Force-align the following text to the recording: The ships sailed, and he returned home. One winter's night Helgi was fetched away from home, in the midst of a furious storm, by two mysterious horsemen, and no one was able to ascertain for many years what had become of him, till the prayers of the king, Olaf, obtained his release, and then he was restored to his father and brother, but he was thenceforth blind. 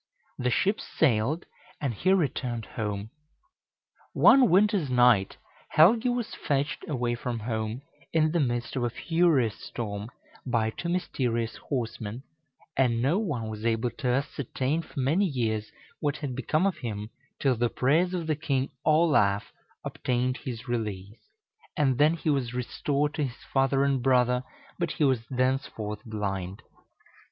The 0.39 0.49
ships 0.49 0.83
sailed, 0.97 1.45
and 1.79 1.93
he 1.93 2.11
returned 2.11 2.65
home. 2.65 3.11
One 4.13 4.49
winter's 4.49 4.89
night 4.89 5.37
Helgi 5.73 6.09
was 6.09 6.33
fetched 6.33 6.83
away 6.89 7.13
from 7.13 7.37
home, 7.41 7.83
in 8.11 8.31
the 8.31 8.39
midst 8.39 8.75
of 8.75 8.83
a 8.83 8.89
furious 8.89 9.61
storm, 9.63 10.09
by 10.43 10.71
two 10.71 10.89
mysterious 10.89 11.57
horsemen, 11.57 12.23
and 12.75 12.99
no 12.99 13.19
one 13.19 13.47
was 13.47 13.63
able 13.63 13.91
to 13.91 14.07
ascertain 14.07 14.81
for 14.81 14.99
many 14.99 15.25
years 15.25 15.71
what 15.99 16.17
had 16.17 16.35
become 16.35 16.65
of 16.65 16.77
him, 16.79 17.11
till 17.39 17.55
the 17.55 17.69
prayers 17.69 18.15
of 18.15 18.25
the 18.25 18.35
king, 18.35 18.71
Olaf, 18.83 19.53
obtained 19.85 20.37
his 20.37 20.67
release, 20.67 21.19
and 21.77 21.99
then 21.99 22.15
he 22.15 22.31
was 22.31 22.55
restored 22.55 23.13
to 23.13 23.25
his 23.25 23.43
father 23.53 23.83
and 23.83 24.01
brother, 24.01 24.43
but 24.79 24.93
he 24.93 25.03
was 25.03 25.19
thenceforth 25.29 26.03
blind. 26.05 26.63